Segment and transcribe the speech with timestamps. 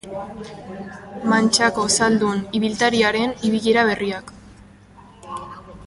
[1.33, 4.35] Mantxako zaldun ibiltariaren ibilera berriak.